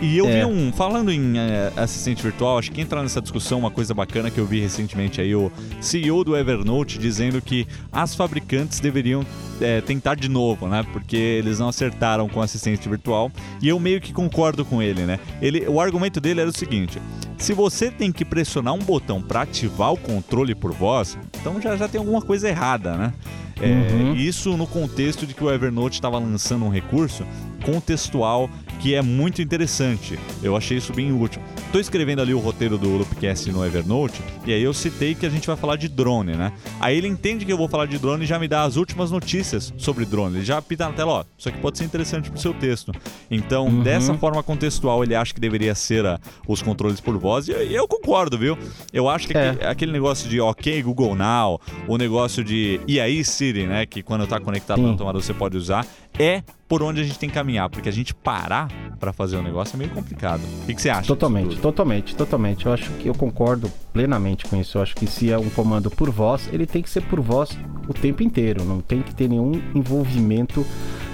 E 0.03 0.19
eu 0.19 0.27
vi 0.27 0.33
É. 0.33 0.47
um, 0.47 0.73
falando 0.73 1.11
em 1.11 1.39
eh, 1.39 1.73
assistente 1.77 2.23
virtual, 2.23 2.59
acho 2.59 2.71
que 2.73 2.81
entra 2.81 3.01
nessa 3.03 3.23
discussão 3.23 3.59
uma 3.61 3.71
coisa 3.71 3.95
bacana 3.95 4.31
que 4.31 4.39
eu 4.39 4.45
vi 4.45 4.61
recentemente 4.61 5.21
aí, 5.21 5.35
o 5.35 5.51
CEO 5.81 6.25
do 6.25 6.37
Evernote 6.37 6.99
dizendo 6.99 7.41
que 7.41 7.67
as 7.93 8.15
fabricantes 8.15 8.81
deveriam 8.81 9.25
eh, 9.61 9.81
tentar 9.81 10.17
de 10.17 10.29
novo, 10.29 10.67
né? 10.67 10.85
Porque 10.93 11.17
eles 11.17 11.59
não 11.59 11.69
acertaram 11.69 12.29
com 12.29 12.41
o 12.41 12.43
assistente 12.43 12.89
virtual. 12.89 13.31
E 13.63 13.69
eu 13.69 13.79
meio 13.81 14.01
que 14.01 14.13
concordo 14.13 14.65
com 14.65 14.83
ele, 14.83 15.03
né? 15.03 15.19
Ele, 15.41 15.67
o 15.69 15.81
argumento 15.81 16.21
dele 16.21 16.41
era 16.41 16.51
o 16.51 16.57
seguinte: 16.57 17.01
se 17.39 17.53
você 17.55 17.91
tem 17.91 18.11
que 18.13 18.25
pressionar 18.25 18.75
um 18.75 18.79
botão 18.81 19.23
pra 19.23 19.43
ativar 19.43 19.93
o 19.93 19.97
controle 19.97 20.55
por 20.55 20.73
voz, 20.73 21.17
então 21.41 21.61
já, 21.63 21.77
já 21.77 21.89
tem 21.89 21.99
alguma 22.01 22.21
coisa 22.21 22.49
errada, 22.49 22.97
né? 22.97 23.13
É, 23.61 23.69
Uhum. 23.69 24.17
Isso 24.17 24.57
no 24.57 24.67
contexto 24.67 25.25
de 25.25 25.33
que 25.33 25.43
o 25.45 25.51
Evernote 25.51 25.95
estava 25.95 26.19
lançando 26.19 26.65
um 26.65 26.69
recurso 26.69 27.25
contextual 27.65 28.51
que 28.85 28.95
é 28.95 29.01
muito 29.01 29.41
interessante. 29.41 30.19
Eu 30.43 30.55
achei 30.55 30.77
isso 30.77 30.93
bem 30.93 31.11
útil. 31.11 31.41
Tô 31.73 31.81
escrevendo 31.81 32.21
ali 32.21 32.35
o 32.35 32.39
roteiro 32.39 32.77
do 32.77 32.91
Loopcast 32.99 33.51
no 33.51 33.65
Evernote 33.65 34.21
e 34.47 34.53
aí 34.53 34.63
eu 34.63 34.75
citei 34.75 35.15
que 35.15 35.25
a 35.25 35.31
gente 35.31 35.47
vai 35.47 35.57
falar 35.57 35.77
de 35.77 35.89
drone, 35.89 36.35
né? 36.35 36.53
Aí 36.79 36.99
ele 36.99 37.09
entende 37.09 37.47
que 37.47 37.53
eu 37.53 37.57
vou 37.57 37.67
falar 37.67 37.87
de 37.87 37.99
drone 37.99 38.25
e 38.25 38.27
já 38.27 38.39
me 38.39 38.47
dá 38.47 38.63
as 38.63 38.77
últimas 38.77 39.11
notícias 39.11 39.73
sobre 39.79 40.05
drone. 40.05 40.37
Ele 40.37 40.45
já 40.45 40.59
apita 40.59 40.87
na 40.87 40.93
tela, 40.93 41.13
ó, 41.13 41.25
isso 41.39 41.49
aqui 41.49 41.59
pode 41.63 41.79
ser 41.79 41.85
interessante 41.85 42.31
pro 42.31 42.39
seu 42.39 42.53
texto. 42.53 42.93
Então, 43.31 43.69
Uhum. 43.69 43.83
dessa 43.83 44.13
forma 44.19 44.43
contextual, 44.43 45.03
ele 45.03 45.15
acha 45.15 45.33
que 45.33 45.41
deveria 45.41 45.75
ser 45.75 46.05
ah, 46.05 46.21
os 46.47 46.61
controles 46.61 47.01
por 47.01 47.17
voz 47.17 47.49
e 47.49 47.53
eu, 47.53 47.63
eu 47.63 47.89
concordo, 47.89 48.37
viu? 48.37 48.59
Eu 48.93 49.09
acho 49.09 49.27
que 49.29 49.35
É. 49.35 49.67
aquele, 49.67 49.93
negócio 49.93 50.29
de 50.29 50.39
OK 50.43 50.83
Google 50.83 51.15
Now, 51.15 51.59
o 51.89 51.97
negócio 51.97 52.45
de 52.45 52.79
e 52.87 53.01
aí 53.01 53.25
Siri, 53.25 53.67
né, 53.67 53.87
que 53.87 54.03
quando 54.03 54.27
tá 54.27 54.39
conectado 54.39 54.83
Sim. 54.83 54.91
na 54.91 54.95
tomada 54.95 55.19
você 55.19 55.33
pode 55.33 55.57
usar, 55.57 55.87
é 56.19 56.43
por 56.69 56.83
onde 56.83 57.01
a 57.01 57.05
gente 57.05 57.19
tem 57.19 57.29
que 57.29 57.35
caminhar, 57.35 57.69
porque 57.69 57.89
a 57.89 57.93
gente 57.93 58.15
parar 58.15 58.69
pra 58.99 59.13
fazer 59.13 59.37
o 59.37 59.43
negócio 59.43 59.77
é 59.77 59.79
meio 59.79 59.91
complicado. 59.91 60.41
O 60.63 60.67
que, 60.67 60.75
que 60.75 60.81
você 60.83 60.89
acha? 60.91 61.07
Totalmente, 61.07 61.57
totalmente, 61.59 62.17
totalmente. 62.17 62.67
Eu 62.67 62.73
acho 62.73 62.91
que 62.93 63.09
eu 63.09 63.15
concordo 63.15 63.71
plenamente 63.93 64.45
com 64.47 64.57
isso. 64.61 64.79
Eu 64.79 64.83
acho 64.83 64.95
que 64.95 65.07
se 65.07 65.31
é 65.31 65.39
um 65.39 65.51
comando 65.51 65.91
por 65.91 66.11
voz, 66.11 66.49
ele 66.53 66.67
tem 66.67 66.83
que 66.83 66.89
ser 66.91 67.03
por 67.03 67.21
voz 67.21 67.59
o 67.89 67.93
tempo 67.95 68.23
inteiro. 68.23 68.65
Não 68.65 68.81
tem 68.81 69.03
que 69.03 69.15
ter 69.15 69.29
nenhum 69.29 69.61
envolvimento 69.75 70.65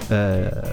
é, 0.09 0.63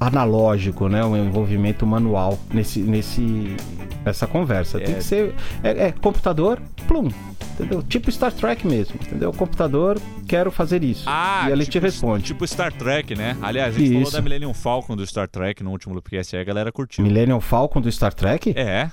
analógico, 0.00 0.88
né? 0.88 1.04
Um 1.04 1.16
envolvimento 1.16 1.86
manual 1.86 2.38
nesse, 2.52 2.80
nesse, 2.80 3.56
nessa 4.04 4.26
conversa. 4.26 4.78
Tem 4.78 4.94
É. 4.94 4.98
que 4.98 5.04
ser. 5.04 5.34
É, 5.62 5.86
é 5.88 5.92
computador, 5.92 6.60
plum. 6.86 7.08
Entendeu? 7.58 7.82
Tipo 7.82 8.10
Star 8.12 8.32
Trek 8.32 8.64
mesmo, 8.66 8.94
entendeu? 9.02 9.32
Computador, 9.32 10.00
quero 10.28 10.50
fazer 10.50 10.84
isso. 10.84 11.04
Ah, 11.06 11.46
e 11.48 11.52
ele 11.52 11.64
tipo, 11.64 11.72
te 11.72 11.78
responde. 11.80 12.24
Tipo 12.24 12.46
Star 12.46 12.72
Trek, 12.72 13.16
né? 13.16 13.36
Aliás, 13.42 13.74
a 13.74 13.78
gente 13.78 13.88
falou 13.88 14.02
Isso. 14.04 14.12
da 14.12 14.22
Millennium 14.22 14.54
Falcon 14.54 14.94
do 14.94 15.04
Star 15.04 15.26
Trek 15.28 15.62
no 15.64 15.70
último 15.70 15.92
Loopcast 15.94 16.36
aí, 16.36 16.42
a 16.42 16.44
galera 16.44 16.70
curtiu. 16.70 17.04
Millennium 17.04 17.40
Falcon 17.40 17.80
do 17.80 17.90
Star 17.90 18.14
Trek? 18.14 18.54
É? 18.56 18.90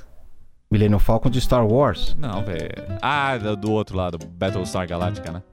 Millennium 0.71 0.99
Falcon 0.99 1.29
do 1.29 1.39
Star 1.39 1.65
Wars? 1.65 2.15
Não, 2.19 2.43
velho. 2.43 2.69
Ah, 3.01 3.37
do, 3.37 3.71
outro 3.71 3.95
lado, 3.95 4.17
Battlestar 4.17 4.87
Galactica, 4.87 5.31
né? 5.31 5.43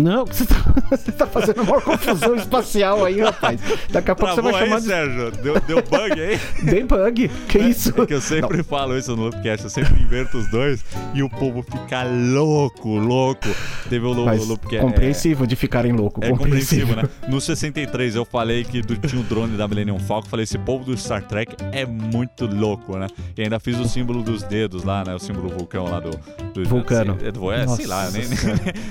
Não, 0.00 0.24
você 0.26 0.46
tá, 0.46 0.54
você 0.90 1.12
tá 1.12 1.26
fazendo 1.26 1.62
uma 1.62 1.80
confusão 1.80 2.34
espacial 2.36 3.04
aí, 3.04 3.20
rapaz. 3.20 3.60
Daqui 3.90 4.10
a 4.10 4.14
pouco 4.14 4.32
você 4.34 4.40
Travou 4.40 4.52
vai 4.52 4.62
aí, 4.62 4.68
chamar 4.68 4.80
de 4.80 4.86
Sérgio? 4.86 5.30
Deu, 5.42 5.60
deu 5.60 5.82
bug 5.82 6.20
aí? 6.20 6.38
bem 6.64 6.86
bug. 6.86 7.28
Que 7.48 7.58
isso? 7.58 7.92
É 8.00 8.06
que 8.06 8.14
eu 8.14 8.20
sempre 8.20 8.62
falo 8.62 8.96
isso 8.96 9.14
no 9.16 9.24
Loopcast, 9.24 9.64
eu 9.64 9.70
sempre 9.70 10.00
inverto 10.00 10.38
os 10.38 10.48
dois 10.48 10.82
e 11.12 11.22
o 11.22 11.28
povo 11.28 11.62
fica 11.62 12.04
louco, 12.04 12.88
louco. 12.96 13.48
Teve 13.90 14.06
o, 14.06 14.24
Mas 14.24 14.46
Loopcast. 14.46 14.80
compreensível 14.80 15.44
de 15.44 15.56
ficarem 15.56 15.92
louco. 15.92 16.24
É, 16.24 16.28
é 16.28 16.30
compreensível, 16.30 16.96
né? 16.96 17.02
No 17.28 17.40
63 17.40 18.14
eu 18.14 18.24
falei 18.24 18.64
que 18.64 18.80
do- 18.80 18.96
tinha 18.96 19.20
o 19.20 19.24
drone 19.24 19.56
da 19.56 19.66
Millennium 19.68 19.98
Falcon, 19.98 20.28
falei, 20.28 20.44
esse 20.44 20.56
povo 20.56 20.84
do 20.84 20.96
Star 20.96 21.22
Trek 21.26 21.56
é 21.72 21.84
muito 21.84 22.46
louco, 22.46 22.96
né? 22.96 23.08
E 23.36 23.42
ainda 23.42 23.58
fiz 23.60 23.78
o 23.78 23.86
símbolo 23.86 24.19
dos 24.22 24.42
dedos 24.42 24.84
lá, 24.84 25.04
né? 25.04 25.14
O 25.14 25.18
símbolo 25.18 25.48
vulcão 25.48 25.84
lá 25.84 26.00
do... 26.00 26.10
do 26.52 26.68
Vulcano. 26.68 27.16
É, 27.22 27.30
do- 27.30 27.50
é, 27.52 27.66
sei 27.68 27.86
lá, 27.86 28.10
nem, 28.10 28.22
nem, 28.28 28.38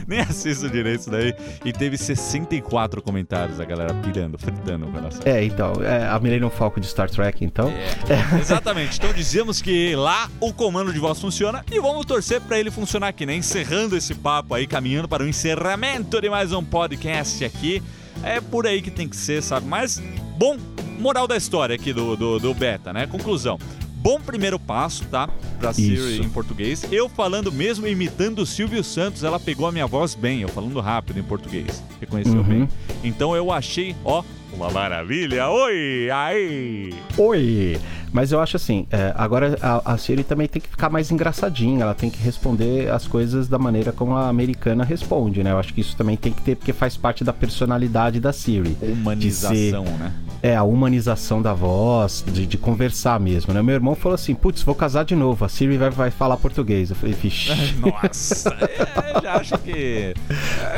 nem 0.08 0.20
assisto 0.20 0.70
direito 0.70 1.02
isso 1.02 1.12
daí. 1.12 1.34
E 1.64 1.72
teve 1.74 1.98
64 1.98 3.02
comentários, 3.02 3.60
a 3.60 3.66
galera 3.66 3.94
pirando, 3.96 4.38
fritando 4.38 4.88
o 4.88 4.92
coração. 4.92 5.22
É, 5.26 5.44
então, 5.44 5.74
é 5.84 6.08
a 6.08 6.20
Millennium 6.20 6.50
Falcon 6.50 6.80
de 6.80 6.88
Star 6.88 7.10
Trek, 7.10 7.44
então. 7.44 7.70
É, 7.70 8.40
exatamente. 8.40 8.98
Então 8.98 9.14
dizemos 9.14 9.62
que 9.62 9.96
lá 9.96 10.30
o 10.40 10.54
comando 10.54 10.92
de 10.94 11.00
voz 11.00 11.20
funciona 11.20 11.64
e 11.72 11.80
vamos 11.80 12.06
torcer 12.06 12.42
pra 12.42 12.60
ele 12.60 12.72
funcionar 12.72 13.10
aqui, 13.10 13.26
né? 13.26 13.36
Encerrando 13.36 13.96
esse 13.96 14.14
papo 14.16 14.54
aí, 14.54 14.66
caminhando 14.68 15.08
para 15.08 15.24
o 15.24 15.28
encerramento 15.28 16.20
de 16.22 16.30
mais 16.30 16.52
um 16.52 16.64
podcast 16.64 17.44
aqui. 17.46 17.82
É 18.24 18.42
por 18.42 18.68
aí 18.68 18.82
que 18.82 18.92
tem 18.92 19.08
que 19.08 19.16
ser, 19.16 19.42
sabe? 19.42 19.66
Mas, 19.66 20.02
bom, 20.38 20.58
moral 21.00 21.26
da 21.28 21.38
história 21.38 21.76
aqui 21.76 21.94
do, 21.94 22.16
do, 22.18 22.40
do 22.40 22.54
beta, 22.54 22.92
né? 22.92 23.08
Conclusão. 23.08 23.58
Bom 24.00 24.20
primeiro 24.20 24.58
passo, 24.58 25.04
tá? 25.06 25.28
Pra 25.60 25.74
Siri 25.74 25.94
Isso. 26.16 26.24
em 26.24 26.30
português. 26.30 26.86
Eu 26.92 27.10
falando 27.10 27.52
mesmo, 27.52 27.86
imitando 27.86 28.40
o 28.40 28.46
Silvio 28.46 28.84
Santos, 28.84 29.24
ela 29.24 29.40
pegou 29.40 29.68
a 29.68 29.72
minha 29.72 29.86
voz 29.86 30.16
bem, 30.16 30.42
eu 30.42 30.48
falando 30.48 30.80
rápido 30.80 31.20
em 31.20 31.24
português. 31.24 31.84
Reconheceu 32.00 32.36
Uhum. 32.38 32.44
bem. 32.44 32.70
Então 33.04 33.36
eu 33.36 33.52
achei, 33.52 33.96
ó, 34.06 34.24
uma 34.54 34.70
maravilha. 34.72 35.50
Oi, 35.50 36.10
aí. 36.14 36.94
Oi! 37.18 37.78
Mas 38.12 38.32
eu 38.32 38.40
acho 38.40 38.56
assim, 38.58 38.88
é, 38.92 39.14
agora 39.16 39.58
a, 39.62 39.94
a 39.94 39.98
Siri 39.98 40.24
também 40.24 40.48
tem 40.48 40.62
que 40.62 40.68
ficar 40.70 40.90
mais 40.90 41.12
engraçadinha, 41.12 41.82
ela 41.84 41.94
tem 41.94 42.10
que 42.10 42.22
responder 42.22 42.90
as 42.92 43.06
coisas 43.08 43.48
da 43.48 43.58
maneira 43.60 43.92
como 43.92 44.16
a 44.16 44.28
americana 44.30 44.84
responde, 44.84 45.44
né? 45.44 45.52
Eu 45.52 45.60
acho 45.60 45.74
que 45.74 45.82
isso 45.82 45.96
também 45.96 46.18
tem 46.18 46.32
que 46.32 46.42
ter, 46.42 46.56
porque 46.56 46.74
faz 46.74 46.98
parte 46.98 47.24
da 47.24 47.32
personalidade 47.34 48.20
da 48.20 48.34
Siri. 48.34 48.76
Humanização, 48.82 49.84
né? 49.84 50.12
É, 50.42 50.56
a 50.56 50.64
humanização 50.64 51.42
da 51.42 51.54
voz, 51.54 52.24
de, 52.26 52.46
de 52.46 52.58
conversar 52.58 53.20
mesmo, 53.20 53.54
né? 53.54 53.62
Meu 53.62 53.76
irmão 53.76 53.94
falou 53.94 54.16
assim, 54.16 54.34
putz, 54.34 54.64
vou 54.64 54.74
casar 54.74 55.04
de 55.04 55.14
novo, 55.16 55.44
a 55.44 55.50
Siri 55.50 55.78
vai, 55.78 55.90
vai 55.90 56.10
falar 56.12 56.38
português. 56.38 56.90
Eu 56.90 56.96
falei, 56.96 57.14
vixe, 57.14 57.52
Nossa, 57.80 58.50
é, 58.62 59.22
já 59.22 59.34
acho 59.36 59.58
que. 59.60 60.14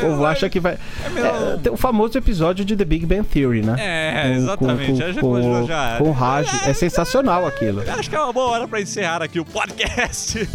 povo 0.02 0.26
acha 0.26 0.50
que 0.50 0.60
vai... 0.60 0.78
É 1.06 1.10
meu. 1.10 1.26
É, 1.26 1.58
tem 1.58 1.72
o 1.72 1.78
famoso 1.78 2.18
episódio 2.18 2.66
de 2.66 2.76
The 2.76 2.84
Big 2.86 3.06
Bang 3.06 3.24
Theory, 3.24 3.62
né? 3.62 3.76
É, 3.80 4.24
Com- 4.24 4.36
exatamente. 4.36 4.92
Com, 4.92 4.98
Já- 4.98 5.12
já- 5.12 5.22
com, 5.22 5.68
já- 5.68 5.96
com 6.00 6.10
o 6.10 6.12
Raj. 6.12 6.48
É 6.68 6.74
sensacional 6.74 7.21
aquilo. 7.30 7.82
Acho 7.88 8.10
que 8.10 8.16
é 8.16 8.20
uma 8.20 8.34
boa 8.34 8.50
hora 8.50 8.68
pra 8.68 8.82
encerrar 8.82 9.22
aqui 9.22 9.40
o 9.40 9.46
podcast. 9.46 10.50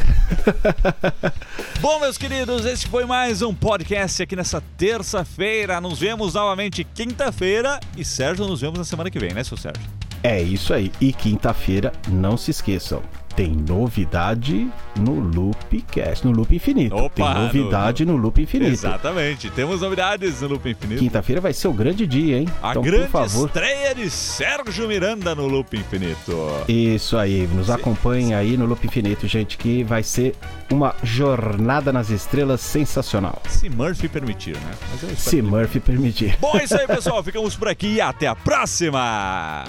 Bom, 1.80 2.00
meus 2.00 2.18
queridos, 2.18 2.64
esse 2.66 2.88
foi 2.88 3.04
mais 3.04 3.40
um 3.40 3.54
podcast 3.54 4.22
aqui 4.22 4.34
nessa 4.34 4.60
terça-feira. 4.76 5.80
Nos 5.80 6.00
vemos 6.00 6.34
novamente 6.34 6.82
quinta-feira. 6.82 7.78
E 7.96 8.04
Sérgio, 8.04 8.46
nos 8.46 8.60
vemos 8.60 8.78
na 8.78 8.84
semana 8.84 9.10
que 9.10 9.18
vem, 9.18 9.32
né, 9.32 9.44
seu 9.44 9.56
Sérgio? 9.56 9.82
É 10.22 10.42
isso 10.42 10.74
aí. 10.74 10.90
E 11.00 11.12
quinta-feira, 11.12 11.92
não 12.08 12.36
se 12.36 12.50
esqueçam, 12.50 13.00
tem 13.36 13.52
novidade 13.52 14.66
no 14.98 15.20
Loopcast, 15.20 16.26
no 16.26 16.32
Loop 16.32 16.56
Infinito. 16.56 16.96
Opa, 16.96 17.10
tem 17.14 17.42
novidade 17.42 18.06
no, 18.06 18.16
Loop 18.16 18.40
Infinito. 18.40 18.72
Exatamente. 18.72 19.50
Temos 19.50 19.82
novidades 19.82 20.40
no 20.40 20.48
Loop 20.48 20.66
Infinito. 20.66 21.00
Quinta-feira 21.00 21.38
vai 21.38 21.52
ser 21.52 21.68
o 21.68 21.72
grande 21.72 22.06
dia, 22.06 22.38
hein? 22.38 22.48
A 22.62 22.70
então, 22.70 22.82
grande 22.82 23.04
por 23.04 23.10
favor. 23.10 23.46
estreia 23.46 23.94
de 23.94 24.08
Sérgio 24.08 24.88
Miranda 24.88 25.34
no 25.34 25.46
Loop 25.46 25.76
Infinito. 25.76 26.48
Isso 26.66 27.18
aí, 27.18 27.46
nos 27.54 27.66
Sim. 27.66 27.72
acompanhem 27.72 28.34
aí 28.34 28.56
no 28.56 28.64
Loop 28.64 28.86
Infinito, 28.86 29.28
gente, 29.28 29.58
que 29.58 29.84
vai 29.84 30.02
ser 30.02 30.34
uma 30.72 30.94
jornada 31.02 31.92
nas 31.92 32.08
estrelas 32.08 32.62
sensacional. 32.62 33.42
Se 33.48 33.68
Murphy 33.68 34.08
permitir, 34.08 34.56
né? 34.56 35.14
Se 35.14 35.42
Murphy 35.42 35.78
permitir. 35.78 36.38
Bom, 36.40 36.56
é 36.56 36.64
isso 36.64 36.78
aí, 36.78 36.86
pessoal. 36.86 37.22
Ficamos 37.22 37.54
por 37.54 37.68
aqui 37.68 37.96
e 37.96 38.00
até 38.00 38.26
a 38.26 38.34
próxima. 38.34 39.64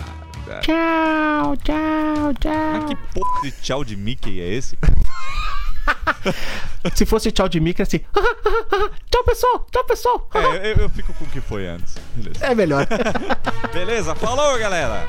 Tchau, 0.62 1.58
tchau, 1.58 2.34
tchau. 2.40 2.86
que 2.88 2.96
porra 3.14 3.27
de 3.42 3.52
tchau 3.52 3.84
de 3.84 3.96
Mickey 3.96 4.42
é 4.42 4.54
esse? 4.54 4.78
Se 6.96 7.06
fosse 7.06 7.32
tchau 7.32 7.48
de 7.48 7.60
micro, 7.60 7.84
assim. 7.84 8.00
tchau, 9.10 9.24
pessoal, 9.24 9.66
tchau, 9.72 9.84
pessoal. 9.86 10.30
É, 10.34 10.72
eu, 10.72 10.78
eu 10.78 10.90
fico 10.90 11.14
com 11.14 11.26
o 11.26 11.28
que 11.28 11.42
foi 11.42 11.68
antes. 11.68 11.96
Beleza. 12.16 12.46
É 12.46 12.56
melhor. 12.56 12.88
Beleza? 13.74 14.16
Falou, 14.16 14.58
galera! 14.60 15.08